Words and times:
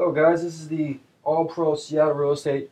Hello, 0.00 0.12
guys. 0.12 0.44
This 0.44 0.54
is 0.54 0.68
the 0.68 1.00
All 1.24 1.44
Pro 1.46 1.74
Seattle 1.74 2.14
Real 2.14 2.30
Estate 2.30 2.70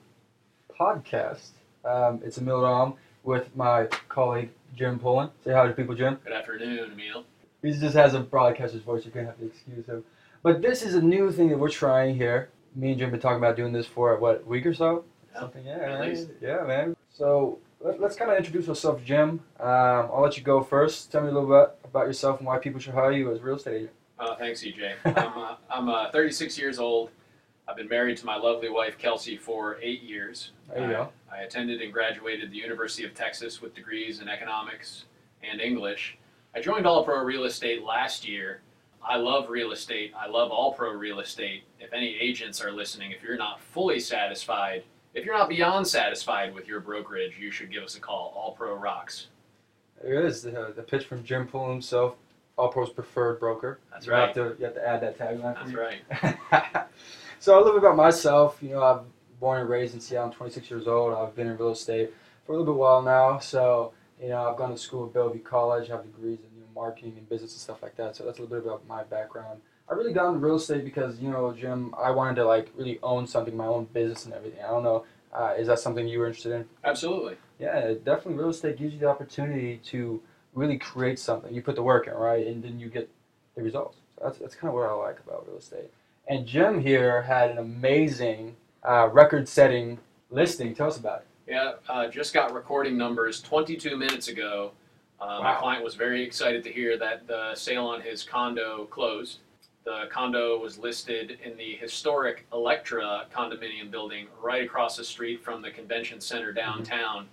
podcast. 0.79 1.49
Um, 1.85 2.21
it's 2.25 2.39
Emil 2.39 2.61
Ram 2.63 2.95
with 3.25 3.55
my 3.57 3.89
colleague 4.09 4.51
Jim 4.77 5.01
Pullen. 5.01 5.31
Say 5.43 5.51
hi 5.51 5.67
to 5.67 5.73
people, 5.73 5.97
Jim. 5.97 6.21
Good 6.23 6.33
afternoon, 6.33 6.93
Emil. 6.93 7.25
He 7.63 7.73
just 7.73 7.97
has 7.97 8.15
a 8.15 8.21
broadcaster's 8.21 8.83
voice. 8.83 9.05
You're 9.05 9.13
gonna 9.13 9.27
have 9.27 9.41
to 9.41 9.47
excuse 9.47 9.85
him. 9.87 10.05
But 10.45 10.63
this 10.63 10.85
is 10.85 10.95
a 10.95 11.03
new 11.03 11.33
thing 11.33 11.49
that 11.49 11.59
we're 11.59 11.69
trying 11.69 12.15
here. 12.15 12.51
Me 12.77 12.91
and 12.91 12.99
Jim 13.01 13.07
have 13.07 13.11
been 13.15 13.21
talking 13.21 13.39
about 13.39 13.57
doing 13.57 13.73
this 13.73 13.89
for 13.89 14.17
what 14.21 14.43
a 14.43 14.49
week 14.49 14.65
or 14.65 14.73
so. 14.73 15.03
Yeah, 15.35 15.41
Something, 15.41 15.67
yeah, 15.67 15.79
at 15.79 15.99
right? 15.99 16.09
least. 16.11 16.29
yeah, 16.41 16.63
man. 16.63 16.95
So 17.11 17.59
let, 17.81 18.01
let's 18.01 18.15
kind 18.15 18.31
of 18.31 18.37
introduce 18.37 18.69
ourselves, 18.69 19.03
Jim. 19.05 19.41
Um, 19.59 20.11
I'll 20.15 20.23
let 20.23 20.37
you 20.39 20.45
go 20.45 20.63
first. 20.63 21.11
Tell 21.11 21.23
me 21.23 21.31
a 21.31 21.33
little 21.33 21.49
bit 21.49 21.77
about 21.83 22.07
yourself 22.07 22.39
and 22.39 22.47
why 22.47 22.59
people 22.61 22.79
should 22.79 22.95
hire 22.95 23.11
you 23.11 23.33
as 23.33 23.41
a 23.41 23.43
real 23.43 23.57
estate 23.57 23.75
agent. 23.75 23.91
Uh, 24.19 24.35
thanks, 24.37 24.63
EJ. 24.63 24.95
I'm, 25.05 25.39
uh, 25.39 25.57
I'm 25.71 25.89
uh, 25.89 26.11
36 26.11 26.59
years 26.59 26.79
old. 26.79 27.11
I've 27.69 27.77
been 27.77 27.89
married 27.89 28.17
to 28.19 28.27
my 28.27 28.37
lovely 28.37 28.71
wife, 28.71 28.97
Kelsey, 28.97 29.37
for 29.37 29.79
eight 29.83 30.03
years. 30.03 30.53
There 30.69 30.79
you 30.79 30.85
I, 30.87 30.93
go. 30.93 31.09
I 31.33 31.39
attended 31.39 31.83
and 31.83 31.93
graduated 31.93 32.51
the 32.51 32.57
University 32.57 33.05
of 33.05 33.13
Texas 33.13 33.61
with 33.61 33.75
degrees 33.75 34.21
in 34.21 34.29
economics 34.29 35.05
and 35.43 35.61
English. 35.61 36.17
I 36.55 36.61
joined 36.61 36.87
All 36.87 37.05
Pro 37.05 37.23
Real 37.23 37.45
Estate 37.45 37.83
last 37.83 38.27
year. 38.27 38.61
I 39.07 39.17
love 39.17 39.51
real 39.51 39.73
estate. 39.73 40.13
I 40.19 40.27
love 40.29 40.51
All 40.51 40.73
Pro 40.73 40.91
Real 40.93 41.21
Estate. 41.21 41.65
If 41.79 41.93
any 41.93 42.17
agents 42.19 42.61
are 42.61 42.73
listening, 42.73 43.13
if 43.13 43.23
you're 43.23 43.37
not 43.37 43.61
fully 43.61 44.01
satisfied, 44.01 44.83
if 45.15 45.25
you're 45.25 45.37
not 45.37 45.49
beyond 45.49 45.87
satisfied 45.87 46.55
with 46.55 46.67
your 46.67 46.81
brokerage, 46.81 47.39
you 47.39 47.51
should 47.51 47.71
give 47.71 47.85
us 47.85 47.97
a 47.97 48.01
call. 48.01 48.33
All 48.37 48.53
Pro 48.53 48.75
rocks. 48.75 49.29
There 50.03 50.21
it 50.21 50.25
is. 50.27 50.43
The, 50.43 50.73
the 50.75 50.83
pitch 50.83 51.05
from 51.07 51.25
Jim 51.25 51.47
Pullen 51.47 51.71
himself, 51.71 52.17
All 52.57 52.69
Pro's 52.69 52.91
preferred 52.91 53.39
broker. 53.39 53.79
That's 53.91 54.07
you 54.07 54.13
right. 54.13 54.27
Have 54.27 54.35
to, 54.35 54.57
you 54.59 54.65
have 54.65 54.75
to 54.75 54.89
add 54.89 55.03
that 55.03 55.19
tagline. 55.19 55.55
That's 55.55 55.73
right. 55.75 56.87
so 57.39 57.57
a 57.57 57.59
little 57.59 57.73
bit 57.73 57.85
about 57.85 57.97
myself. 57.97 58.59
You 58.63 58.71
know, 58.71 58.83
I'm 58.83 59.01
born 59.41 59.61
and 59.61 59.69
raised 59.69 59.95
in 59.95 60.01
Seattle. 60.01 60.29
I'm 60.29 60.33
26 60.33 60.71
years 60.71 60.87
old. 60.87 61.13
I've 61.15 61.37
been 61.37 61.49
in 61.49 61.57
real 61.59 61.73
estate 61.73 62.15
for 62.47 62.53
a 62.53 62.57
little 62.57 62.73
bit 62.73 62.79
while 62.79 63.03
now. 63.03 63.39
So 63.39 63.93
you 64.21 64.29
know, 64.29 64.49
I've 64.49 64.57
gone 64.57 64.71
to 64.71 64.79
school 64.79 65.07
at 65.07 65.13
Bellevue 65.13 65.43
College. 65.43 65.89
have 65.89 66.03
degrees 66.03 66.39
in 66.39 66.59
you 66.59 66.63
know, 66.63 66.69
marketing 66.75 67.15
and 67.19 67.29
business 67.29 67.53
and 67.53 67.61
stuff 67.61 67.83
like 67.83 67.97
that. 67.97 68.17
So 68.17 68.25
that's 68.25 68.39
a 68.39 68.43
little 68.43 68.57
bit 68.57 68.67
about 68.67 68.87
my 68.87 69.05
background. 69.05 69.61
I 69.89 69.95
really 69.95 70.13
got 70.13 70.29
into 70.29 70.41
real 70.41 70.57
estate 70.57 70.85
because 70.85 71.21
you 71.21 71.31
know, 71.31 71.53
Jim, 71.53 71.95
I 71.97 72.11
wanted 72.11 72.37
to 72.37 72.47
like 72.47 72.71
really 72.77 72.99
own 73.03 73.27
something, 73.27 73.57
my 73.57 73.67
own 73.67 73.85
business 73.93 74.25
and 74.25 74.35
everything. 74.35 74.63
I 74.65 74.69
don't 74.69 74.83
know. 74.83 75.05
Uh, 75.33 75.55
is 75.59 75.67
that 75.67 75.79
something 75.79 76.09
you 76.09 76.19
were 76.19 76.27
interested 76.27 76.53
in? 76.53 76.65
Absolutely. 76.83 77.37
Yeah, 77.59 77.93
definitely. 78.05 78.35
Real 78.35 78.49
estate 78.49 78.79
gives 78.79 78.95
you 78.95 79.01
the 79.01 79.09
opportunity 79.09 79.79
to 79.87 80.23
really 80.57 80.79
create 80.79 81.19
something. 81.21 81.55
You 81.55 81.63
put 81.63 81.77
the 81.77 81.83
work 81.83 82.09
in, 82.09 82.15
right, 82.15 82.45
and 82.45 82.65
then 82.65 82.81
you 82.81 82.89
get 82.89 83.09
the 83.55 83.63
results. 83.63 83.99
So 84.17 84.25
that's 84.25 84.39
that's 84.39 84.55
kind 84.57 84.69
of 84.69 84.75
what 84.75 84.89
I 84.89 84.93
like 84.93 85.21
about 85.25 85.47
real 85.47 85.59
estate. 85.59 85.91
And 86.29 86.45
Jim 86.45 86.81
here 86.81 87.23
had 87.23 87.53
an 87.53 87.59
amazing 87.59 88.57
uh, 88.83 89.09
record-setting 89.13 89.99
listing. 90.31 90.75
Tell 90.75 90.89
us 90.89 90.97
about 90.97 91.21
it. 91.21 91.27
Yeah, 91.53 91.75
uh, 91.89 92.09
just 92.09 92.35
got 92.35 92.53
recording 92.53 92.97
numbers 92.99 93.41
22 93.41 93.97
minutes 93.97 94.27
ago. 94.27 94.73
Uh, 95.21 95.41
My 95.41 95.55
client 95.55 95.85
was 95.85 95.95
very 95.95 96.23
excited 96.23 96.65
to 96.65 96.73
hear 96.73 96.99
that 96.99 97.27
the 97.29 97.55
sale 97.55 97.87
on 97.87 98.01
his 98.01 98.25
condo 98.25 98.87
closed. 98.87 99.39
The 99.85 100.09
condo 100.11 100.59
was 100.59 100.79
listed 100.79 101.39
in 101.45 101.57
the 101.57 101.77
historic 101.77 102.45
Electra 102.53 103.27
condominium 103.33 103.91
building 103.91 104.27
right 104.43 104.65
across 104.65 104.97
the 104.97 105.05
street 105.05 105.45
from 105.45 105.63
the 105.63 105.71
convention 105.71 106.21
center 106.21 106.53
downtown. 106.53 107.29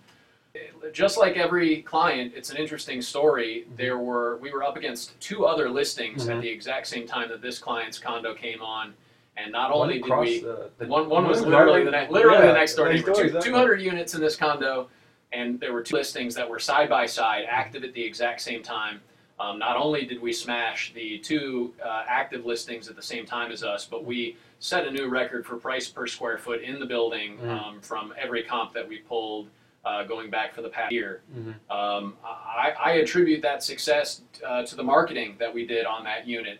Just 0.91 1.17
like 1.17 1.35
every 1.37 1.81
client, 1.81 2.33
it's 2.35 2.51
an 2.51 2.57
interesting 2.57 3.01
story. 3.01 3.65
There 3.75 3.97
were 3.97 4.37
we 4.37 4.51
were 4.51 4.63
up 4.63 4.77
against 4.77 5.19
two 5.19 5.45
other 5.45 5.69
listings 5.69 6.27
Mhm. 6.27 6.35
at 6.35 6.41
the 6.41 6.49
exact 6.49 6.85
same 6.87 7.07
time 7.07 7.29
that 7.29 7.41
this 7.41 7.57
client's 7.57 7.97
condo 7.97 8.35
came 8.35 8.61
on, 8.61 8.93
and 9.35 9.51
not 9.51 9.71
One 9.71 9.81
only 9.89 9.99
did 9.99 10.15
we 10.15 10.39
the- 10.41 10.69
the- 10.77 10.85
one, 10.85 11.09
one 11.09 11.27
was 11.27 11.41
literally 11.41 11.83
the 11.83 11.89
next, 11.91 12.11
literally 12.11 12.37
yeah, 12.39 12.47
the 12.47 12.53
next 12.53 12.75
door 12.75 12.93
neighbor. 12.93 13.07
door, 13.07 13.15
Two, 13.15 13.21
exactly. 13.23 13.49
200 13.51 13.81
units 13.81 14.13
in 14.13 14.21
this 14.21 14.35
condo, 14.35 14.89
and 15.31 15.59
there 15.59 15.73
were 15.73 15.81
two 15.81 15.95
listings 15.95 16.35
that 16.35 16.47
were 16.47 16.59
side 16.59 16.89
by 16.89 17.07
side, 17.07 17.45
active 17.49 17.83
at 17.83 17.93
the 17.93 18.03
exact 18.03 18.41
same 18.41 18.61
time. 18.61 19.01
Um, 19.39 19.57
not 19.57 19.75
only 19.77 20.05
did 20.05 20.21
we 20.21 20.31
smash 20.31 20.93
the 20.93 21.17
two 21.19 21.73
uh, 21.83 22.03
active 22.07 22.45
listings 22.45 22.87
at 22.87 22.95
the 22.95 23.01
same 23.01 23.25
time 23.25 23.51
as 23.51 23.63
us, 23.63 23.85
but 23.85 24.05
we 24.05 24.37
set 24.59 24.85
a 24.85 24.91
new 24.91 25.07
record 25.07 25.47
for 25.47 25.57
price 25.57 25.89
per 25.89 26.05
square 26.05 26.37
foot 26.37 26.61
in 26.61 26.79
the 26.79 26.85
building 26.85 27.39
Mm. 27.39 27.49
um, 27.49 27.81
from 27.81 28.13
every 28.19 28.43
comp 28.43 28.73
that 28.73 28.87
we 28.87 28.99
pulled 28.99 29.49
uh, 29.85 30.03
going 30.03 30.29
back 30.29 30.53
for 30.53 30.61
the 30.61 30.69
past 30.69 30.91
year. 30.91 31.21
Mhm. 31.35 31.55
Um, 31.69 32.17
I, 32.23 32.73
I 32.79 32.91
attribute 32.93 33.41
that 33.41 33.63
success 33.63 34.21
uh, 34.45 34.63
to 34.65 34.75
the 34.75 34.83
marketing 34.83 35.35
that 35.39 35.53
we 35.53 35.65
did 35.65 35.85
on 35.85 36.03
that 36.05 36.25
unit. 36.27 36.59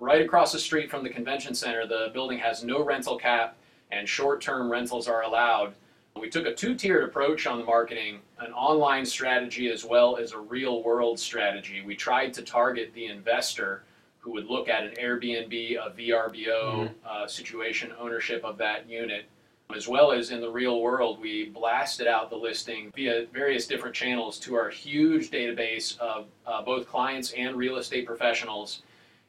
Right 0.00 0.20
across 0.20 0.52
the 0.52 0.58
street 0.58 0.90
from 0.90 1.04
the 1.04 1.10
convention 1.10 1.54
center, 1.54 1.86
the 1.86 2.10
building 2.12 2.38
has 2.38 2.64
no 2.64 2.82
rental 2.84 3.16
cap 3.16 3.56
and 3.92 4.08
short 4.08 4.40
term 4.40 4.68
rentals 4.70 5.06
are 5.08 5.22
allowed. 5.22 5.74
We 6.20 6.28
took 6.30 6.46
a 6.46 6.54
two 6.54 6.74
tiered 6.74 7.04
approach 7.04 7.46
on 7.46 7.58
the 7.58 7.64
marketing 7.64 8.20
an 8.40 8.52
online 8.52 9.06
strategy 9.06 9.70
as 9.70 9.84
well 9.84 10.16
as 10.16 10.32
a 10.32 10.38
real 10.38 10.82
world 10.82 11.18
strategy. 11.18 11.82
We 11.84 11.94
tried 11.96 12.34
to 12.34 12.42
target 12.42 12.92
the 12.94 13.06
investor 13.06 13.84
who 14.18 14.32
would 14.32 14.46
look 14.46 14.68
at 14.68 14.84
an 14.84 14.94
Airbnb, 15.00 15.76
a 15.76 15.90
VRBO 15.90 16.90
uh, 17.06 17.26
situation, 17.26 17.92
ownership 17.98 18.44
of 18.44 18.58
that 18.58 18.88
unit. 18.88 19.26
As 19.74 19.88
well 19.88 20.12
as 20.12 20.30
in 20.30 20.40
the 20.40 20.50
real 20.50 20.80
world, 20.80 21.20
we 21.20 21.46
blasted 21.46 22.06
out 22.06 22.30
the 22.30 22.36
listing 22.36 22.92
via 22.94 23.26
various 23.32 23.66
different 23.66 23.94
channels 23.94 24.38
to 24.40 24.54
our 24.54 24.70
huge 24.70 25.32
database 25.32 25.98
of 25.98 26.26
uh, 26.46 26.62
both 26.62 26.86
clients 26.86 27.32
and 27.32 27.56
real 27.56 27.76
estate 27.78 28.06
professionals. 28.06 28.82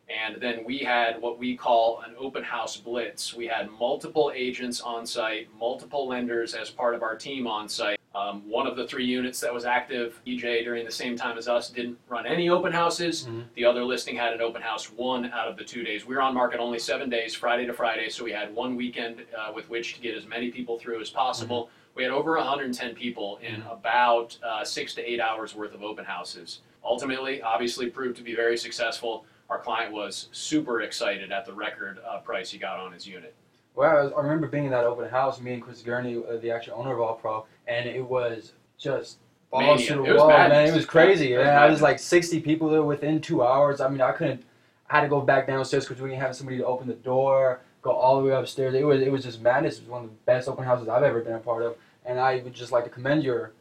And 0.07 0.39
then 0.39 0.63
we 0.63 0.77
had 0.79 1.19
what 1.19 1.39
we 1.39 1.57
call 1.57 2.03
an 2.05 2.13
open 2.19 2.43
house 2.43 2.77
blitz. 2.77 3.33
We 3.33 3.47
had 3.47 3.71
multiple 3.71 4.31
agents 4.35 4.81
on 4.81 5.07
site, 5.07 5.47
multiple 5.57 6.07
lenders 6.07 6.53
as 6.53 6.69
part 6.69 6.93
of 6.93 7.01
our 7.01 7.15
team 7.15 7.47
on 7.47 7.67
site. 7.67 7.94
Um, 8.15 8.49
one 8.49 8.65
of 8.65 8.77
the 8.77 8.87
three 8.87 9.03
units 9.03 9.41
that 9.41 9.53
was 9.53 9.65
active, 9.65 10.21
EJ, 10.25 10.63
during 10.63 10.85
the 10.85 10.91
same 10.91 11.17
time 11.17 11.37
as 11.37 11.49
us, 11.49 11.69
didn't 11.69 11.97
run 12.07 12.25
any 12.25 12.47
open 12.47 12.71
houses. 12.71 13.25
Mhm. 13.27 13.43
The 13.55 13.65
other 13.65 13.83
listing 13.83 14.15
had 14.15 14.33
an 14.33 14.39
open 14.39 14.61
house 14.61 14.89
one 14.91 15.25
out 15.33 15.49
of 15.49 15.57
the 15.57 15.65
two 15.65 15.83
days. 15.83 16.05
We 16.05 16.15
were 16.15 16.21
on 16.21 16.33
market 16.33 16.61
only 16.61 16.79
seven 16.79 17.09
days, 17.09 17.35
Friday 17.35 17.65
to 17.65 17.73
Friday, 17.73 18.07
so 18.07 18.23
we 18.23 18.31
had 18.31 18.55
one 18.55 18.77
weekend 18.77 19.25
uh, 19.37 19.51
with 19.53 19.69
which 19.69 19.95
to 19.95 20.01
get 20.01 20.15
as 20.15 20.25
many 20.25 20.49
people 20.49 20.79
through 20.79 21.01
as 21.01 21.09
possible. 21.09 21.69
We 21.93 22.03
had 22.03 22.11
over 22.13 22.37
110 22.37 22.95
people 22.95 23.37
in 23.41 23.61
about 23.69 24.37
uh, 24.41 24.63
six 24.63 24.93
to 24.95 25.01
eight 25.09 25.19
hours 25.19 25.53
worth 25.53 25.73
of 25.73 25.83
open 25.83 26.05
houses. 26.05 26.61
Ultimately, 26.85 27.41
obviously, 27.41 27.89
proved 27.89 28.15
to 28.17 28.23
be 28.23 28.33
very 28.33 28.55
successful. 28.57 29.25
Our 29.49 29.59
client 29.59 29.91
was 29.91 30.29
super 30.31 30.81
excited 30.81 31.33
at 31.33 31.45
the 31.45 31.53
record 31.53 31.99
uh, 32.07 32.19
price 32.19 32.49
he 32.51 32.59
got 32.59 32.79
on 32.79 32.93
his 32.93 33.05
unit. 33.05 33.35
Well, 33.75 34.13
I, 34.15 34.17
I 34.17 34.21
remember 34.21 34.47
being 34.47 34.65
in 34.65 34.71
that 34.71 34.85
open 34.85 35.09
house, 35.09 35.41
me 35.41 35.53
and 35.53 35.61
Chris 35.61 35.81
Gurney, 35.81 36.15
uh, 36.15 36.37
the 36.37 36.49
actual 36.49 36.75
owner 36.77 36.93
of 36.93 37.01
All 37.01 37.15
Pro, 37.15 37.45
and 37.67 37.87
it 37.87 38.03
was 38.03 38.53
just 38.77 39.17
balls 39.51 39.79
Mania. 39.79 39.87
to 39.87 39.93
the 39.95 40.03
It 40.03 40.13
was 40.13 40.19
wall, 40.21 40.29
man. 40.29 40.67
It 40.67 40.73
was 40.73 40.85
crazy. 40.85 41.29
Yeah, 41.29 41.61
I 41.63 41.69
was 41.69 41.81
like 41.81 41.99
60 41.99 42.39
people 42.41 42.69
there 42.69 42.83
within 42.83 43.21
two 43.21 43.43
hours. 43.43 43.81
I 43.81 43.89
mean, 43.89 44.01
I 44.01 44.11
couldn't. 44.11 44.43
I 44.89 44.97
had 44.97 45.01
to 45.01 45.07
go 45.07 45.21
back 45.21 45.47
downstairs 45.47 45.85
because 45.87 46.01
we 46.01 46.09
didn't 46.09 46.21
have 46.21 46.35
somebody 46.35 46.57
to 46.59 46.65
open 46.65 46.87
the 46.87 46.93
door, 46.93 47.61
go 47.81 47.91
all 47.91 48.19
the 48.21 48.27
way 48.27 48.33
upstairs. 48.35 48.73
It 48.75 48.83
was 48.85 49.01
it 49.01 49.11
was 49.11 49.23
just 49.23 49.41
madness. 49.41 49.77
It 49.77 49.81
was 49.83 49.89
one 49.89 50.03
of 50.03 50.09
the 50.09 50.15
best 50.25 50.47
open 50.47 50.63
houses 50.63 50.87
I've 50.87 51.03
ever 51.03 51.21
been 51.21 51.33
a 51.33 51.39
part 51.39 51.63
of, 51.63 51.75
and 52.05 52.19
I 52.19 52.39
would 52.43 52.53
just 52.53 52.71
like 52.71 52.83
to 52.83 52.89
commend 52.89 53.23
your 53.23 53.51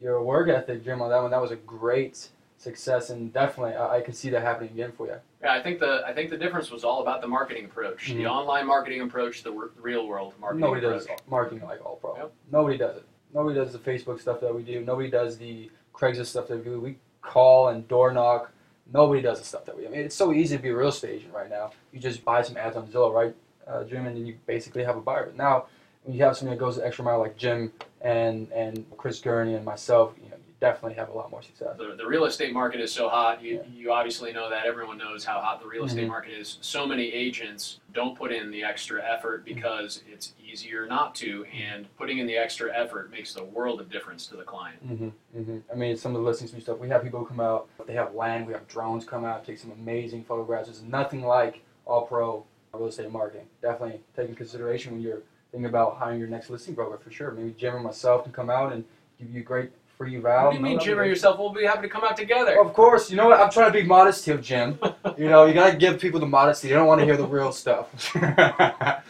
your 0.00 0.22
work 0.22 0.48
ethic, 0.48 0.82
Jim, 0.84 1.02
on 1.02 1.10
that 1.10 1.20
one. 1.20 1.30
That 1.30 1.42
was 1.42 1.50
a 1.50 1.56
great 1.56 2.28
success, 2.56 3.10
and 3.10 3.30
definitely 3.32 3.74
I, 3.74 3.96
I 3.96 4.00
could 4.00 4.14
see 4.16 4.30
that 4.30 4.40
happening 4.42 4.70
again 4.70 4.92
for 4.96 5.06
you. 5.06 5.16
Yeah, 5.42 5.52
I 5.54 5.62
think 5.62 5.80
the 5.80 6.02
I 6.06 6.14
think 6.14 6.30
the 6.30 6.38
difference 6.38 6.70
was 6.70 6.82
all 6.84 7.02
about 7.02 7.20
the 7.20 7.28
marketing 7.28 7.66
approach, 7.66 8.08
the 8.08 8.22
Mhm. 8.24 8.30
online 8.30 8.66
marketing 8.66 9.02
approach, 9.02 9.42
the 9.42 9.52
real 9.52 10.06
world 10.06 10.32
marketing 10.40 10.60
Nobody 10.62 10.86
approach. 10.86 11.06
does 11.08 11.18
marketing 11.28 11.62
like 11.66 11.84
All 11.84 11.96
Pro. 11.96 12.16
Yep. 12.16 12.32
Nobody 12.52 12.78
does 12.78 12.96
it. 12.96 13.04
Nobody 13.34 13.54
does 13.54 13.72
the 13.72 13.78
Facebook 13.78 14.20
stuff 14.20 14.40
that 14.40 14.54
we 14.54 14.62
do. 14.62 14.84
Nobody 14.84 15.10
does 15.10 15.38
the 15.38 15.70
Craigslist 15.94 16.26
stuff 16.26 16.48
that 16.48 16.58
we 16.58 16.64
do. 16.64 16.80
We 16.80 16.96
call 17.22 17.68
and 17.68 17.86
door 17.88 18.12
knock. 18.12 18.52
Nobody 18.92 19.22
does 19.22 19.38
the 19.38 19.44
stuff 19.44 19.64
that 19.66 19.76
we. 19.76 19.86
I 19.86 19.90
mean, 19.90 20.00
it's 20.00 20.16
so 20.16 20.32
easy 20.32 20.56
to 20.56 20.62
be 20.62 20.70
a 20.70 20.76
real 20.76 20.88
estate 20.88 21.16
agent 21.16 21.32
right 21.32 21.48
now. 21.48 21.70
You 21.92 22.00
just 22.00 22.24
buy 22.24 22.42
some 22.42 22.56
ads 22.56 22.76
on 22.76 22.88
Zillow, 22.88 23.12
right, 23.12 23.34
uh, 23.66 23.84
Jim, 23.84 24.06
and 24.06 24.16
then 24.16 24.26
you 24.26 24.36
basically 24.46 24.82
have 24.82 24.96
a 24.96 25.00
buyer. 25.00 25.32
Now, 25.36 25.66
when 26.02 26.16
you 26.16 26.24
have 26.24 26.36
somebody 26.36 26.58
that 26.58 26.64
goes 26.64 26.76
the 26.76 26.86
extra 26.86 27.04
mile 27.04 27.20
like 27.20 27.36
Jim 27.36 27.72
and 28.00 28.50
and 28.52 28.84
Chris 28.96 29.20
Gurney 29.20 29.54
and 29.54 29.64
myself, 29.64 30.14
you 30.22 30.29
definitely 30.60 30.94
have 30.94 31.08
a 31.08 31.12
lot 31.12 31.30
more 31.30 31.42
success. 31.42 31.76
The, 31.78 31.94
the 31.96 32.06
real 32.06 32.26
estate 32.26 32.52
market 32.52 32.80
is 32.80 32.92
so 32.92 33.08
hot. 33.08 33.42
You, 33.42 33.56
Yeah. 33.56 33.62
you 33.72 33.92
obviously 33.92 34.32
know 34.32 34.50
that. 34.50 34.66
Everyone 34.66 34.98
knows 34.98 35.24
how 35.24 35.40
hot 35.40 35.60
the 35.60 35.66
real 35.66 35.84
estate 35.84 36.04
Mhm. 36.04 36.08
market 36.08 36.32
is. 36.32 36.58
So 36.60 36.86
many 36.86 37.10
agents 37.12 37.80
don't 37.92 38.16
put 38.16 38.30
in 38.30 38.50
the 38.50 38.62
extra 38.62 39.02
effort 39.02 39.44
because 39.44 40.02
it's 40.10 40.34
easier 40.44 40.86
not 40.86 41.14
to, 41.16 41.44
and 41.46 41.88
putting 41.96 42.18
in 42.18 42.26
the 42.26 42.36
extra 42.36 42.70
effort 42.76 43.10
makes 43.10 43.32
the 43.32 43.42
world 43.44 43.80
of 43.80 43.90
difference 43.90 44.26
to 44.28 44.36
the 44.36 44.44
client. 44.44 44.80
hmm 44.82 45.08
hmm 45.32 45.58
I 45.72 45.74
mean, 45.74 45.96
some 45.96 46.14
of 46.14 46.22
the 46.22 46.28
listings 46.28 46.52
we 46.52 46.60
stuff. 46.60 46.78
We 46.78 46.88
have 46.90 47.02
people 47.02 47.24
come 47.24 47.40
out. 47.40 47.68
They 47.86 47.94
have 47.94 48.14
land. 48.14 48.46
We 48.46 48.52
have 48.52 48.68
drones 48.68 49.04
come 49.06 49.24
out, 49.24 49.44
take 49.44 49.58
some 49.58 49.70
amazing 49.72 50.24
photographs. 50.24 50.68
It's 50.68 50.82
nothing 50.82 51.24
like 51.24 51.62
all 51.86 52.06
pro 52.06 52.44
real 52.74 52.86
estate 52.86 53.10
marketing. 53.10 53.46
Definitely 53.62 54.00
take 54.14 54.28
in 54.28 54.34
consideration 54.34 54.92
when 54.92 55.00
you're 55.00 55.22
thinking 55.50 55.66
about 55.66 55.96
hiring 55.96 56.20
your 56.20 56.28
next 56.28 56.50
listing 56.50 56.74
broker 56.74 56.98
for 56.98 57.10
sure. 57.10 57.30
Maybe 57.32 57.52
Jim 57.52 57.74
or 57.74 57.80
myself 57.80 58.22
can 58.24 58.32
come 58.32 58.50
out 58.50 58.72
and 58.72 58.84
give 59.18 59.30
you 59.34 59.40
a 59.40 59.44
great 59.44 59.72
free 60.00 60.16
val. 60.16 60.46
What 60.46 60.52
do 60.52 60.56
you 60.56 60.62
mean, 60.62 60.80
Jim 60.80 60.98
or 60.98 61.04
yourself? 61.04 61.38
We'll 61.38 61.52
be 61.52 61.64
happy 61.64 61.82
to 61.82 61.88
come 61.88 62.04
out 62.04 62.16
together. 62.16 62.58
Of 62.58 62.72
course, 62.72 63.10
you 63.10 63.18
know 63.18 63.28
what? 63.28 63.38
I'm 63.38 63.50
trying 63.50 63.70
to 63.70 63.78
be 63.78 63.86
modest 63.86 64.24
here, 64.24 64.38
Jim. 64.38 64.78
You 65.18 65.28
know, 65.28 65.44
you 65.44 65.52
gotta 65.52 65.76
give 65.76 66.00
people 66.00 66.18
the 66.18 66.26
modesty. 66.26 66.68
They 66.68 66.74
don't 66.74 66.86
want 66.86 67.00
to 67.00 67.04
hear 67.04 67.18
the 67.18 67.26
real 67.26 67.52
stuff. 67.52 68.16
I 68.16 69.02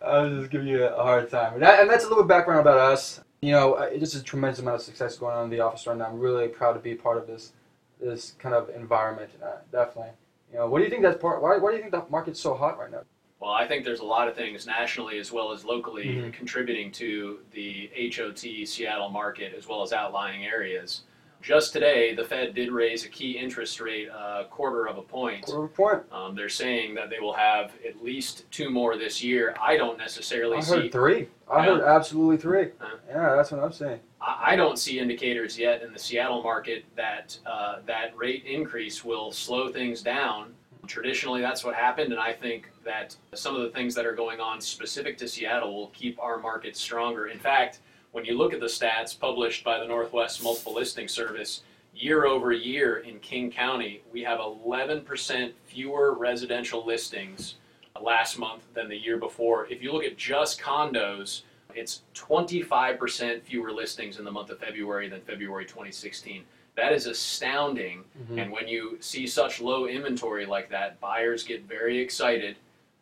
was 0.00 0.38
just 0.38 0.52
giving 0.52 0.68
you 0.68 0.84
a 0.84 1.02
hard 1.02 1.28
time. 1.28 1.54
And, 1.54 1.62
that, 1.62 1.80
and 1.80 1.90
that's 1.90 2.04
a 2.04 2.08
little 2.08 2.22
bit 2.22 2.28
background 2.28 2.60
about 2.60 2.78
us. 2.78 3.20
You 3.40 3.50
know, 3.50 3.74
it's 3.74 4.12
just 4.12 4.14
a 4.14 4.22
tremendous 4.22 4.60
amount 4.60 4.76
of 4.76 4.82
success 4.82 5.16
going 5.18 5.34
on 5.34 5.44
in 5.44 5.50
the 5.50 5.58
office 5.58 5.84
right 5.84 5.96
now. 5.96 6.06
I'm 6.06 6.20
really 6.20 6.46
proud 6.46 6.74
to 6.74 6.78
be 6.78 6.94
part 6.94 7.18
of 7.18 7.26
this 7.26 7.52
this 8.00 8.36
kind 8.38 8.54
of 8.54 8.68
environment. 8.68 9.30
Uh, 9.42 9.56
definitely. 9.72 10.12
You 10.52 10.58
know, 10.58 10.68
what 10.68 10.78
do 10.78 10.84
you 10.84 10.90
think 10.90 11.02
that's 11.02 11.20
part? 11.20 11.42
Why, 11.42 11.56
why 11.56 11.70
do 11.70 11.76
you 11.76 11.82
think 11.82 11.92
the 11.92 12.04
market's 12.08 12.38
so 12.38 12.54
hot 12.54 12.78
right 12.78 12.90
now? 12.92 13.02
Well, 13.40 13.50
I 13.52 13.66
think 13.68 13.84
there's 13.84 14.00
a 14.00 14.04
lot 14.04 14.28
of 14.28 14.34
things 14.34 14.66
nationally 14.66 15.18
as 15.18 15.30
well 15.30 15.52
as 15.52 15.64
locally 15.64 16.06
Mhm. 16.06 16.32
contributing 16.32 16.90
to 16.92 17.40
the 17.52 17.90
HOT 17.94 18.64
Seattle 18.64 19.10
market 19.10 19.52
as 19.54 19.68
well 19.68 19.82
as 19.82 19.92
outlying 19.92 20.46
areas. 20.46 21.02
Just 21.42 21.74
today, 21.74 22.14
the 22.14 22.24
Fed 22.24 22.54
did 22.54 22.72
raise 22.72 23.04
a 23.04 23.08
key 23.10 23.32
interest 23.32 23.78
rate 23.78 24.08
a 24.08 24.46
quarter 24.50 24.86
of 24.88 24.96
a 24.96 25.02
point. 25.02 25.42
Quarter 25.44 25.64
of 25.64 25.70
a 25.70 25.74
point. 25.74 26.02
Um, 26.12 26.34
they're 26.34 26.48
saying 26.48 26.94
that 26.94 27.10
they 27.10 27.20
will 27.20 27.34
have 27.34 27.72
at 27.86 28.02
least 28.02 28.50
two 28.50 28.70
more 28.70 28.96
this 28.96 29.22
year. 29.22 29.54
I 29.60 29.76
don't 29.76 29.98
necessarily 29.98 30.56
I 30.56 30.60
see. 30.60 30.74
heard 30.80 30.92
three. 30.92 31.28
I 31.48 31.58
Yeah. 31.66 31.74
heard 31.74 31.82
absolutely 31.82 32.38
three. 32.38 32.70
Huh. 32.78 32.96
Yeah, 33.08 33.36
that's 33.36 33.52
what 33.52 33.62
I'm 33.62 33.70
saying. 33.72 34.00
I 34.20 34.54
I 34.54 34.56
don't 34.56 34.78
see 34.78 34.98
indicators 34.98 35.56
yet 35.58 35.82
in 35.82 35.92
the 35.92 35.98
Seattle 35.98 36.42
market 36.42 36.84
that 36.96 37.38
uh, 37.46 37.80
that 37.84 38.16
rate 38.16 38.44
increase 38.46 39.04
will 39.04 39.30
slow 39.30 39.68
things 39.68 40.02
down. 40.02 40.55
Traditionally, 40.86 41.40
that's 41.40 41.64
what 41.64 41.74
happened, 41.74 42.12
and 42.12 42.20
I 42.20 42.32
think 42.32 42.70
that 42.84 43.16
some 43.34 43.56
of 43.56 43.62
the 43.62 43.70
things 43.70 43.94
that 43.94 44.06
are 44.06 44.14
going 44.14 44.40
on 44.40 44.60
specific 44.60 45.18
to 45.18 45.28
Seattle 45.28 45.74
will 45.74 45.88
keep 45.88 46.20
our 46.22 46.38
market 46.38 46.76
stronger. 46.76 47.26
In 47.26 47.38
fact, 47.38 47.80
when 48.12 48.24
you 48.24 48.36
look 48.36 48.54
at 48.54 48.60
the 48.60 48.66
stats 48.66 49.18
published 49.18 49.64
by 49.64 49.78
the 49.78 49.86
Northwest 49.86 50.42
Multiple 50.42 50.74
Listing 50.74 51.08
Service, 51.08 51.62
year 51.94 52.26
over 52.26 52.52
year 52.52 52.98
in 52.98 53.18
King 53.20 53.50
County, 53.50 54.02
we 54.12 54.22
have 54.22 54.38
11% 54.38 55.52
fewer 55.66 56.14
residential 56.14 56.84
listings 56.84 57.56
last 58.00 58.38
month 58.38 58.62
than 58.74 58.88
the 58.88 58.96
year 58.96 59.16
before. 59.16 59.66
If 59.68 59.82
you 59.82 59.92
look 59.92 60.04
at 60.04 60.16
just 60.16 60.60
condos, 60.60 61.42
it's 61.74 62.02
25% 62.14 63.42
fewer 63.42 63.72
listings 63.72 64.18
in 64.18 64.24
the 64.24 64.30
month 64.30 64.50
of 64.50 64.58
February 64.58 65.08
than 65.08 65.20
February 65.22 65.64
2016. 65.64 66.44
That 66.76 66.92
is 66.92 67.06
astounding. 67.06 68.04
Mhm. 68.30 68.42
And 68.42 68.52
when 68.52 68.68
you 68.68 68.98
see 69.00 69.26
such 69.26 69.60
low 69.60 69.86
inventory 69.86 70.44
like 70.46 70.68
that, 70.70 71.00
buyers 71.00 71.42
get 71.42 71.62
very 71.62 71.98
excited. 71.98 72.56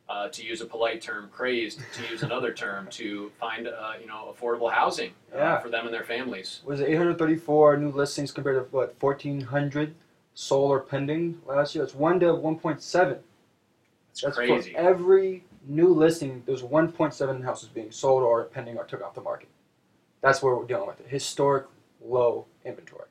Uh, 0.07 0.29
to 0.29 0.45
use 0.45 0.61
a 0.61 0.67
polite 0.67 1.01
term, 1.01 1.31
crazed 1.33 1.81
to 1.95 2.03
use 2.13 2.23
another 2.31 2.53
term 2.53 2.87
to 2.89 3.31
find 3.41 3.67
uh, 3.67 3.95
you 3.99 4.07
know 4.07 4.35
affordable 4.39 4.71
housing 4.71 5.13
uh, 5.35 5.39
Yeah. 5.39 5.59
for 5.61 5.71
them 5.71 5.87
and 5.87 5.95
their 5.95 6.05
families. 6.05 6.61
Was 6.67 6.81
it 6.81 6.89
834 6.91 7.79
new 7.79 7.91
listings 7.91 8.31
compared 8.31 8.57
to 8.71 8.77
what 8.77 8.95
1,400 9.01 9.95
sold 10.35 10.71
or 10.71 10.81
pending 10.81 11.41
last 11.47 11.75
year? 11.75 11.83
It's 11.83 11.95
one 11.95 12.21
to 12.21 12.27
1.7. 12.35 13.19
It's 14.11 14.21
That's 14.21 14.37
crazy. 14.37 14.73
For 14.75 14.79
every 14.79 15.45
new 15.67 15.89
listing, 15.89 16.43
there's 16.45 16.63
1.7 16.63 17.43
houses 17.43 17.71
being 17.71 17.91
sold 17.91 18.23
or 18.23 18.45
pending 18.45 18.77
or 18.77 18.85
took 18.85 19.03
off 19.03 19.15
the 19.15 19.23
market. 19.23 19.49
That's 20.21 20.43
what 20.43 20.55
we're 20.59 20.67
dealing 20.67 20.87
with. 20.87 21.01
It. 21.01 21.07
Historic 21.09 21.65
low 22.05 22.45
inventory. 22.67 23.09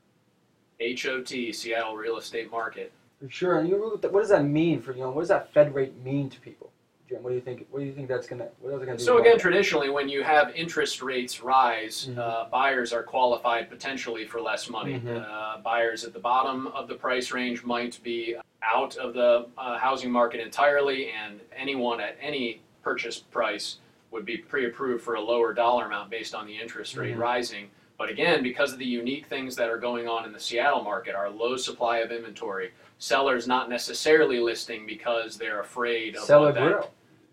HOT 0.91 1.53
Seattle 1.55 1.95
real 1.95 2.17
estate 2.17 2.51
market. 2.51 2.91
For 3.21 3.29
sure. 3.29 3.59
And 3.59 3.69
you 3.69 3.77
know, 3.77 3.97
what 4.09 4.21
does 4.21 4.29
that 4.29 4.43
mean 4.43 4.81
for 4.81 4.91
you 4.93 4.99
know? 5.01 5.11
What 5.11 5.21
does 5.21 5.29
that 5.29 5.53
Fed 5.53 5.73
rate 5.73 5.95
mean 6.03 6.29
to 6.29 6.39
people? 6.41 6.71
Jim, 7.09 7.21
what 7.23 7.29
do 7.29 7.35
you 7.35 7.41
think? 7.41 7.65
What 7.71 7.79
do 7.79 7.85
you 7.85 7.93
think 7.93 8.07
that's 8.07 8.27
gonna? 8.27 8.47
What 8.59 8.73
is 8.75 8.81
it 8.81 8.85
gonna 8.85 8.97
do? 8.97 9.03
So 9.03 9.17
again, 9.19 9.37
traditionally, 9.39 9.89
when 9.89 10.09
you 10.09 10.23
have 10.23 10.53
interest 10.55 11.01
rates 11.01 11.41
rise, 11.41 12.07
Mhm. 12.09 12.17
uh, 12.17 12.45
buyers 12.49 12.91
are 12.93 13.03
qualified 13.03 13.69
potentially 13.69 14.25
for 14.25 14.41
less 14.41 14.69
money. 14.69 14.99
Mhm. 14.99 15.25
Uh, 15.25 15.57
buyers 15.59 16.03
at 16.03 16.13
the 16.13 16.19
bottom 16.19 16.67
of 16.67 16.87
the 16.87 16.95
price 16.95 17.31
range 17.31 17.63
might 17.63 18.01
be 18.03 18.35
out 18.61 18.95
of 18.97 19.13
the 19.13 19.47
uh, 19.57 19.77
housing 19.77 20.11
market 20.11 20.39
entirely, 20.39 21.09
and 21.09 21.39
anyone 21.55 21.99
at 21.99 22.17
any 22.21 22.61
purchase 22.81 23.19
price 23.19 23.77
would 24.11 24.25
be 24.25 24.37
pre-approved 24.37 25.03
for 25.03 25.15
a 25.15 25.21
lower 25.21 25.53
dollar 25.53 25.85
amount 25.85 26.09
based 26.09 26.33
on 26.35 26.45
the 26.45 26.57
interest 26.57 26.95
rate 26.95 27.15
Mhm. 27.15 27.19
rising. 27.19 27.69
But 27.97 28.09
again, 28.09 28.41
because 28.43 28.73
of 28.73 28.79
the 28.79 28.85
unique 28.85 29.27
things 29.27 29.55
that 29.55 29.69
are 29.69 29.77
going 29.77 30.07
on 30.07 30.25
in 30.25 30.33
the 30.33 30.39
Seattle 30.39 30.83
market, 30.83 31.15
our 31.15 31.29
low 31.29 31.57
supply 31.57 31.99
of 31.99 32.11
inventory, 32.11 32.71
sellers 32.97 33.47
not 33.47 33.69
necessarily 33.69 34.39
listing 34.39 34.85
because 34.85 35.37
they're 35.37 35.61
afraid 35.61 36.15
of 36.15 36.23
seller 36.23 36.47
what 36.47 36.55
that 36.55 36.61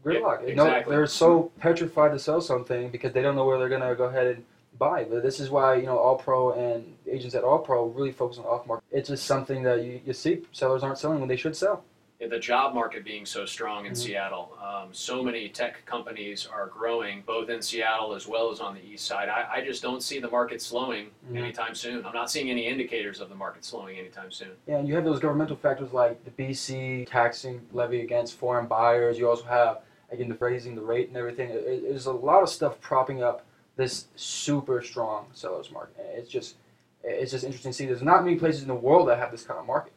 grill, 0.03 0.23
gridlock. 0.23 0.43
Yeah, 0.43 0.49
exactly. 0.49 0.95
they're 0.95 1.07
so 1.07 1.51
petrified 1.59 2.13
to 2.13 2.19
sell 2.19 2.41
something 2.41 2.91
because 2.91 3.13
they 3.13 3.23
don't 3.23 3.37
know 3.37 3.47
where 3.47 3.59
they're 3.59 3.69
gonna 3.69 3.95
go 3.95 4.05
ahead 4.05 4.27
and 4.27 4.45
buy. 4.79 5.05
But 5.05 5.23
this 5.23 5.41
is 5.41 5.51
why 5.51 5.77
you 5.77 5.87
know 5.87 5.99
All 5.99 6.17
Pro 6.17 6.53
and 6.53 6.97
agents 7.09 7.35
at 7.35 7.45
All 7.45 7.59
Pro 7.59 7.87
really 7.87 8.13
focus 8.13 8.39
on 8.39 8.45
off 8.45 8.67
market. 8.67 8.85
It's 8.91 9.09
just 9.09 9.25
something 9.25 9.63
that 9.63 9.83
you, 9.83 10.01
you 10.05 10.13
see 10.13 10.43
sellers 10.53 10.83
aren't 10.83 10.99
selling 10.99 11.21
when 11.21 11.29
they 11.29 11.37
should 11.37 11.57
sell. 11.57 11.85
The 12.29 12.39
job 12.39 12.75
market 12.75 13.03
being 13.03 13.25
so 13.25 13.47
strong 13.47 13.87
in 13.87 13.93
Mhm. 13.93 13.97
Seattle. 13.97 14.53
Um, 14.63 14.93
so 14.93 15.23
many 15.23 15.49
tech 15.49 15.85
companies 15.87 16.47
are 16.47 16.67
growing, 16.67 17.23
both 17.23 17.49
in 17.49 17.63
Seattle 17.63 18.13
as 18.15 18.27
well 18.27 18.51
as 18.51 18.61
on 18.61 18.75
the 18.75 18.85
east 18.85 19.07
side. 19.07 19.31
I, 19.31 19.49
I 19.57 19.65
just 19.65 19.83
don't 19.83 20.03
see 20.03 20.19
the 20.21 20.29
market 20.31 20.61
slowing 20.61 21.13
Mhm. 21.31 21.39
anytime 21.39 21.75
soon. 21.75 22.05
I'm 22.05 22.13
not 22.13 22.31
seeing 22.31 22.51
any 22.51 22.67
indicators 22.67 23.21
of 23.21 23.31
the 23.31 23.35
market 23.35 23.65
slowing 23.65 23.97
anytime 23.99 24.31
soon. 24.31 24.51
Yeah, 24.67 24.77
and 24.79 24.87
you 24.87 24.95
have 24.97 25.05
those 25.05 25.19
governmental 25.19 25.57
factors 25.57 25.95
like 25.95 26.23
the 26.25 26.31
BC 26.31 27.07
taxing 27.09 27.67
levy 27.73 28.03
against 28.03 28.37
foreign 28.39 28.67
buyers. 28.67 29.19
You 29.19 29.29
also 29.29 29.45
have 29.45 29.81
again 30.11 30.29
the 30.29 30.35
raising 30.35 30.75
the 30.75 30.83
rate 30.83 31.09
and 31.09 31.17
everything. 31.17 31.49
There's 31.49 32.07
a 32.07 32.13
lot 32.13 32.43
of 32.43 32.51
stuff 32.51 32.79
propping 32.81 33.23
up 33.23 33.47
this 33.77 34.09
super 34.17 34.83
strong 34.83 35.29
sellers 35.33 35.71
market. 35.71 35.97
It's 36.15 36.29
just 36.29 36.57
it's 37.03 37.31
just 37.33 37.45
interesting 37.45 37.71
to 37.73 37.77
see. 37.77 37.87
There's 37.87 38.03
not 38.03 38.23
many 38.25 38.37
places 38.37 38.61
in 38.61 38.69
the 38.69 38.75
world 38.75 39.09
that 39.09 39.17
have 39.19 39.31
this 39.31 39.43
kind 39.43 39.59
of 39.59 39.65
market. 39.67 39.95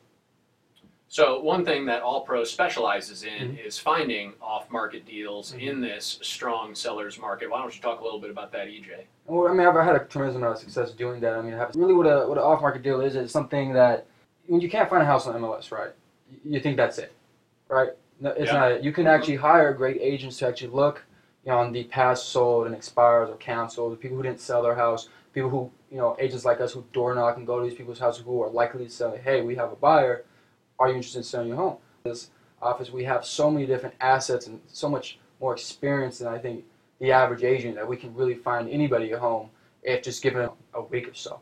So 1.14 1.40
one 1.42 1.64
thing 1.64 1.86
that 1.86 2.02
All 2.02 2.22
Pro 2.22 2.44
specializes 2.44 3.22
in 3.22 3.50
Mm-hmm. 3.50 3.68
is 3.68 3.78
finding 3.78 4.34
off-market 4.42 5.06
deals 5.06 5.54
Mhm. 5.54 5.62
in 5.62 5.80
this 5.80 6.18
strong 6.24 6.74
sellers 6.74 7.20
market. 7.20 7.52
Why 7.52 7.60
don't 7.62 7.76
you 7.76 7.84
talk 7.84 8.00
a 8.00 8.04
little 8.04 8.18
bit 8.18 8.32
about 8.32 8.52
that, 8.54 8.68
EJ? 8.68 9.06
Well, 9.28 9.48
I 9.48 9.54
mean, 9.54 9.68
I've 9.68 9.76
had 9.76 9.96
a 9.96 10.06
tremendous 10.06 10.38
amount 10.38 10.54
of 10.56 10.60
success 10.60 10.90
doing 10.92 11.20
that. 11.20 11.34
I 11.36 11.42
mean, 11.44 11.54
I 11.54 11.58
have, 11.58 11.76
really 11.76 11.94
what 11.94 12.08
a 12.08 12.28
what 12.28 12.40
an 12.40 12.44
off 12.44 12.62
market 12.64 12.82
deal 12.82 13.00
is 13.02 13.16
is 13.16 13.32
something 13.32 13.74
that 13.74 14.08
when 14.48 14.60
you 14.60 14.68
can't 14.72 14.90
find 14.90 15.04
a 15.04 15.06
house 15.06 15.28
on 15.28 15.36
MLS, 15.36 15.72
right? 15.72 15.92
You 16.44 16.60
think 16.60 16.78
that's 16.78 16.98
it, 16.98 17.14
right? 17.68 17.92
No, 18.20 18.32
it's 18.32 18.52
Yeah. 18.52 18.60
not. 18.60 18.72
It. 18.72 18.84
You 18.84 18.92
can 18.92 19.06
actually 19.06 19.36
hire 19.36 19.72
great 19.72 20.00
agents 20.02 20.40
to 20.40 20.48
actually 20.48 20.70
look 20.72 21.04
you 21.46 21.52
know, 21.52 21.60
on 21.60 21.72
the 21.74 21.84
past 21.84 22.30
sold 22.30 22.66
and 22.66 22.74
expires 22.74 23.30
or 23.30 23.36
canceled, 23.36 23.92
the 23.94 23.98
people 23.98 24.18
who 24.18 24.24
didn't 24.24 24.40
sell 24.40 24.64
their 24.64 24.74
house, 24.76 25.10
people 25.32 25.50
who 25.52 25.70
you 25.92 25.98
know, 25.98 26.16
agents 26.18 26.44
like 26.44 26.60
us 26.60 26.74
who 26.74 26.84
door 26.92 27.14
knock 27.14 27.38
and 27.38 27.46
go 27.46 27.60
to 27.60 27.66
these 27.70 27.78
people's 27.78 28.00
houses 28.00 28.24
who 28.26 28.42
are 28.42 28.50
likely 28.50 28.86
to 28.86 28.90
sell. 28.90 29.12
Hey, 29.16 29.42
we 29.42 29.54
have 29.54 29.72
a 29.72 29.76
buyer. 29.76 30.24
Are 30.80 30.90
you 30.90 30.96
interested 30.96 31.20
in 31.20 31.24
selling 31.24 31.50
your 31.50 31.58
home? 31.58 31.78
This 32.04 32.30
office, 32.62 32.92
we 32.92 33.04
have 33.04 33.26
so 33.26 33.52
many 33.52 33.66
different 33.66 33.96
assets 34.00 34.48
and 34.48 34.60
so 34.68 34.90
much 34.90 35.20
more 35.40 35.54
experience 35.54 36.20
than 36.20 36.28
I 36.28 36.38
think 36.38 36.66
the 37.00 37.12
average 37.12 37.44
agent 37.44 37.76
that 37.76 37.88
we 37.88 37.98
can 37.98 38.14
really 38.16 38.36
find 38.36 38.70
anybody 38.70 39.12
a 39.12 39.20
home 39.20 39.50
if 39.84 40.04
just 40.04 40.24
given 40.24 40.50
a 40.74 40.82
week 40.82 41.08
or 41.08 41.14
so. 41.14 41.40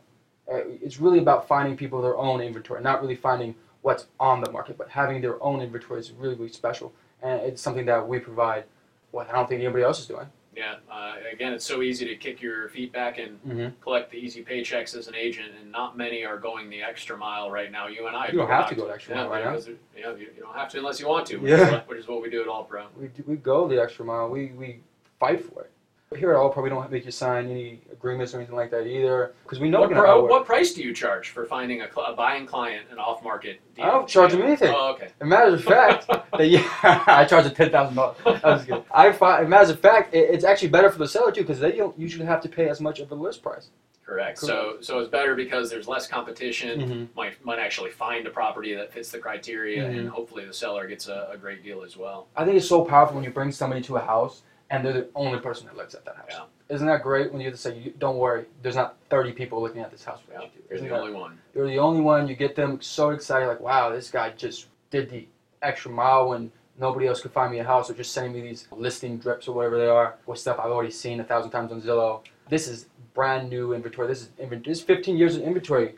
Uh, 0.52 0.62
It's 0.82 0.98
really 1.00 1.20
about 1.20 1.46
finding 1.46 1.76
people 1.76 2.02
their 2.02 2.16
own 2.16 2.40
inventory, 2.40 2.82
not 2.82 3.00
really 3.00 3.14
finding 3.14 3.54
what's 3.82 4.06
on 4.18 4.40
the 4.40 4.50
market, 4.50 4.76
but 4.76 4.88
having 4.90 5.20
their 5.20 5.42
own 5.42 5.60
inventory 5.60 6.00
is 6.00 6.12
really, 6.12 6.34
really 6.34 6.52
special. 6.52 6.92
And 7.22 7.40
it's 7.42 7.62
something 7.62 7.86
that 7.86 8.06
we 8.06 8.18
provide, 8.18 8.64
what 9.12 9.28
I 9.28 9.32
don't 9.32 9.48
think 9.48 9.62
anybody 9.62 9.84
else 9.84 10.00
is 10.00 10.06
doing. 10.06 10.26
Yeah, 10.54 10.74
uh, 10.90 11.14
again, 11.32 11.54
it's 11.54 11.64
so 11.64 11.80
easy 11.80 12.06
to 12.06 12.14
kick 12.14 12.42
your 12.42 12.68
feet 12.68 12.92
back 12.92 13.18
and 13.18 13.42
Mm-hmm. 13.42 13.80
collect 13.80 14.10
the 14.10 14.18
easy 14.18 14.44
paychecks 14.44 14.94
as 14.94 15.08
an 15.08 15.14
agent, 15.14 15.48
and 15.58 15.72
not 15.72 15.96
many 15.96 16.24
are 16.26 16.36
going 16.38 16.68
the 16.68 16.82
extra 16.82 17.16
mile 17.16 17.50
right 17.50 17.72
now. 17.72 17.86
You 17.86 18.06
and 18.06 18.14
I 18.14 18.26
You 18.28 18.34
don't 18.38 18.48
have 18.50 18.68
to 18.68 18.74
go 18.74 18.86
the 18.86 18.92
extra 18.92 19.14
mile 19.14 19.28
right 19.30 19.42
now. 19.44 19.50
because, 19.52 19.68
You, 19.68 19.78
know, 20.02 20.14
you 20.14 20.28
you 20.36 20.42
don't 20.42 20.54
have 20.54 20.68
to 20.72 20.78
unless 20.78 21.00
you 21.00 21.08
want 21.08 21.26
to, 21.28 21.38
which, 21.38 21.50
Yeah. 21.50 21.64
is, 21.66 21.72
what, 21.72 21.88
which 21.88 21.98
is 22.00 22.06
what 22.06 22.20
we 22.22 22.28
do 22.28 22.42
at 22.42 22.48
All 22.48 22.64
Pro. 22.64 22.84
We, 23.00 23.08
do- 23.08 23.24
we 23.26 23.36
go 23.36 23.66
the 23.66 23.80
extra 23.80 24.04
mile. 24.04 24.28
We, 24.28 24.46
we 24.52 24.80
fight 25.18 25.42
for 25.42 25.62
it. 25.62 25.70
Here 26.16 26.30
at 26.32 26.36
All 26.36 26.50
Pro, 26.50 26.62
we 26.62 26.68
don't 26.68 26.90
make 26.90 27.04
you 27.04 27.10
sign 27.10 27.50
any 27.50 27.80
agreements 27.90 28.34
or 28.34 28.38
anything 28.38 28.56
like 28.56 28.70
that 28.70 28.86
either, 28.86 29.34
because 29.44 29.60
we 29.60 29.68
know 29.70 29.80
What, 29.80 29.90
pro, 29.90 30.24
what 30.24 30.46
price 30.46 30.72
do 30.72 30.82
you 30.82 30.92
charge 30.94 31.30
for 31.30 31.44
finding 31.46 31.82
a, 31.82 31.86
a 32.00 32.14
buying 32.14 32.46
client 32.46 32.86
an 32.90 32.98
off-market 32.98 33.60
deal? 33.74 33.84
I 33.84 33.90
don't 33.90 34.08
charge 34.08 34.32
them 34.32 34.42
anything. 34.42 34.72
Oh, 34.76 34.92
okay. 34.94 35.06
As 35.06 35.12
a 35.20 35.24
matter 35.24 35.54
of 35.54 35.64
fact, 35.64 36.06
that 36.38 36.48
yeah, 36.48 36.68
I 37.06 37.24
charge 37.24 37.46
a 37.46 37.50
ten 37.50 37.70
thousand 37.70 37.96
dollars. 37.96 38.16
That 38.24 38.44
was 38.44 38.64
good. 38.64 38.84
I 38.92 39.12
find, 39.12 39.42
as 39.42 39.46
a 39.46 39.48
matter 39.48 39.72
of 39.72 39.80
fact, 39.80 40.14
it, 40.14 40.30
it's 40.30 40.44
actually 40.44 40.68
better 40.68 40.90
for 40.90 40.98
the 40.98 41.08
seller 41.08 41.32
too 41.32 41.42
because 41.42 41.60
they 41.60 41.72
don't 41.72 41.98
usually 41.98 42.26
have 42.26 42.40
to 42.42 42.48
pay 42.48 42.68
as 42.68 42.80
much 42.80 43.00
of 43.00 43.10
a 43.12 43.14
list 43.14 43.42
price. 43.42 43.68
Correct. 44.04 44.40
So, 44.40 44.76
so 44.80 44.98
it's 44.98 45.08
better 45.08 45.34
because 45.34 45.70
there's 45.70 45.88
less 45.88 46.06
competition. 46.06 46.80
Mm-hmm. 46.80 47.04
Might 47.14 47.42
might 47.44 47.58
actually 47.58 47.90
find 47.90 48.26
a 48.26 48.30
property 48.30 48.74
that 48.74 48.92
fits 48.92 49.10
the 49.10 49.18
criteria, 49.18 49.86
and 49.86 49.96
Mhm. 49.96 50.08
hopefully 50.08 50.44
the 50.44 50.52
seller 50.52 50.86
gets 50.86 51.08
a, 51.08 51.28
a 51.32 51.36
great 51.38 51.62
deal 51.62 51.82
as 51.82 51.96
well. 51.96 52.26
I 52.36 52.44
think 52.44 52.56
it's 52.56 52.68
so 52.68 52.84
powerful 52.84 53.14
when 53.14 53.24
you 53.24 53.30
bring 53.30 53.52
somebody 53.52 53.80
to 53.82 53.96
a 53.96 54.00
house 54.00 54.42
and 54.72 54.84
they're 54.84 54.92
the 54.94 55.08
only 55.14 55.38
person 55.38 55.66
that 55.66 55.76
lives 55.76 55.94
at 55.94 56.04
that 56.06 56.16
house. 56.16 56.26
Yeah. 56.30 56.74
Isn't 56.74 56.86
that 56.86 57.02
great 57.02 57.30
when 57.30 57.42
you 57.42 57.50
just 57.50 57.62
say, 57.62 57.78
you, 57.78 57.92
"Don't 57.98 58.16
worry, 58.16 58.46
there's 58.62 58.74
not 58.74 58.96
30 59.10 59.32
people 59.32 59.60
looking 59.60 59.82
at 59.82 59.90
this 59.90 60.02
house 60.04 60.20
Yeah, 60.28 60.36
without 60.38 60.54
you." 60.56 60.62
you're 60.70 60.80
the 60.80 60.88
that- 60.88 61.00
only 61.00 61.12
one. 61.12 61.38
You're 61.54 61.66
the 61.66 61.78
only 61.78 62.00
one. 62.00 62.26
You 62.26 62.34
get 62.34 62.56
them 62.56 62.80
so 62.80 63.10
excited, 63.10 63.46
like, 63.46 63.60
"Wow, 63.60 63.90
this 63.90 64.10
guy 64.10 64.30
just 64.30 64.66
did 64.90 65.10
the 65.10 65.28
extra 65.60 65.90
mile 65.90 66.30
when 66.30 66.50
nobody 66.78 67.06
else 67.06 67.20
could 67.20 67.32
find 67.32 67.52
me 67.52 67.58
a 67.58 67.64
house, 67.64 67.90
or 67.90 67.94
just 67.94 68.12
sending 68.12 68.32
me 68.32 68.40
these 68.40 68.66
listing 68.72 69.18
drips 69.18 69.46
or 69.46 69.54
whatever 69.54 69.76
they 69.76 69.86
are 69.88 70.14
with 70.26 70.38
stuff 70.38 70.58
I've 70.58 70.70
already 70.72 70.90
seen 70.90 71.20
a 71.20 71.24
thousand 71.24 71.50
times 71.50 71.70
on 71.70 71.82
Zillow." 71.82 72.20
This 72.48 72.66
is 72.66 72.86
brand 73.12 73.50
new 73.50 73.74
inventory. 73.74 74.08
This 74.08 74.22
is 74.22 74.30
this 74.38 74.78
is 74.78 74.82
15 74.82 75.18
years 75.18 75.36
of 75.36 75.42
inventory, 75.42 75.96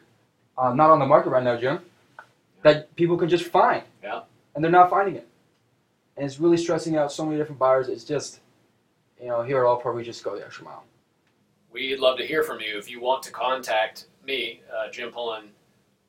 uh, 0.58 0.74
not 0.74 0.90
on 0.90 0.98
the 0.98 1.06
market 1.06 1.30
right 1.30 1.44
now, 1.44 1.56
Jim. 1.56 1.78
That 2.62 2.94
people 2.96 3.16
can 3.16 3.28
just 3.28 3.44
find. 3.44 3.84
Yeah. 4.02 4.22
And 4.56 4.64
they're 4.64 4.72
not 4.72 4.90
finding 4.90 5.14
it, 5.16 5.28
and 6.16 6.26
it's 6.26 6.40
really 6.40 6.56
stressing 6.56 6.96
out 6.96 7.12
so 7.12 7.24
many 7.24 7.36
different 7.38 7.58
buyers. 7.60 7.88
It's 7.88 8.04
just, 8.04 8.40
you 9.20 9.28
know, 9.28 9.42
here 9.42 9.58
at 9.58 9.66
All 9.66 9.76
Pro, 9.76 9.94
we 9.94 10.02
just 10.02 10.24
go 10.24 10.36
the 10.36 10.44
extra 10.44 10.64
mile. 10.64 10.84
We'd 11.72 11.98
love 11.98 12.18
to 12.18 12.26
hear 12.26 12.42
from 12.42 12.60
you. 12.60 12.78
If 12.78 12.90
you 12.90 13.00
want 13.00 13.22
to 13.24 13.32
contact 13.32 14.06
me, 14.24 14.62
uh, 14.72 14.90
Jim 14.90 15.10
Pullen, 15.10 15.50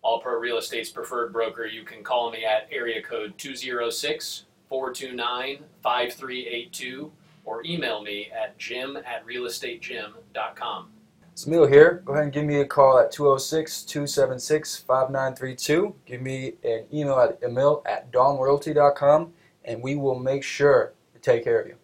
All 0.01 0.19
Pro 0.19 0.37
Real 0.37 0.57
Estate's 0.57 0.89
preferred 0.89 1.33
broker, 1.33 1.65
you 1.65 1.83
can 1.83 2.03
call 2.03 2.31
me 2.31 2.45
at 2.45 2.67
area 2.71 3.01
code 3.01 3.37
206 3.37 4.45
429 4.69 5.59
5382 5.83 7.11
or 7.45 7.63
email 7.63 8.01
me 8.01 8.29
at 8.31 8.57
jim 8.57 8.97
at 8.97 9.25
realestategym.com. 9.25 10.89
It's 11.31 11.45
Emil 11.45 11.67
here. 11.67 12.01
Go 12.05 12.13
ahead 12.13 12.23
and 12.23 12.33
give 12.33 12.45
me 12.45 12.61
a 12.61 12.65
call 12.65 12.97
at 12.97 13.11
206 13.11 13.83
276 13.83 14.77
5932. 14.77 15.95
Give 16.05 16.21
me 16.21 16.53
an 16.63 16.85
email 16.93 17.19
at 17.19 17.39
emil 17.43 17.83
at 17.85 18.11
dawnroyalty.com 18.11 19.33
and 19.65 19.81
we 19.81 19.95
will 19.95 20.17
make 20.17 20.43
sure 20.43 20.93
to 21.13 21.19
take 21.19 21.43
care 21.43 21.59
of 21.59 21.67
you. 21.67 21.75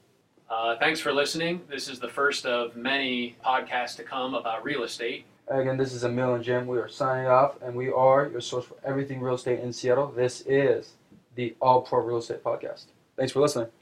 Uh, 0.52 0.76
thanks 0.76 1.00
for 1.00 1.14
listening. 1.14 1.62
This 1.70 1.88
is 1.88 1.98
the 2.02 2.10
first 2.10 2.46
of 2.46 2.76
many 2.76 3.38
podcasts 3.44 3.96
to 3.96 4.04
come 4.04 4.34
about 4.34 4.66
real 4.66 4.84
estate. 4.84 5.24
Again, 5.48 5.78
this 5.78 5.94
is 5.94 6.04
Emil 6.04 6.36
and 6.36 6.44
Jim. 6.44 6.68
We 6.68 6.78
are 6.78 6.90
signing 6.90 7.28
off, 7.28 7.56
and 7.62 7.74
we 7.74 7.90
are 7.90 8.28
your 8.28 8.42
source 8.42 8.66
for 8.66 8.76
everything 8.84 9.22
real 9.22 9.36
estate 9.36 9.62
in 9.62 9.72
Seattle. 9.72 10.08
This 10.08 10.42
is 10.42 10.96
the 11.36 11.56
All 11.62 11.82
Pro 11.82 12.04
Real 12.04 12.18
Estate 12.18 12.44
Podcast. 12.44 12.88
Thanks 13.16 13.32
for 13.32 13.40
listening. 13.40 13.68